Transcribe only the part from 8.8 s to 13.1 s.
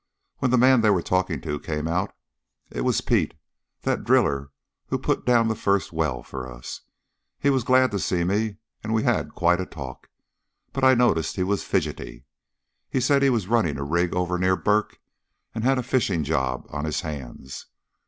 and we had quite a talk, but I noticed he was fidgety. He